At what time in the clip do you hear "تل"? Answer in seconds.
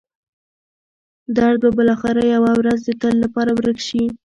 3.01-3.15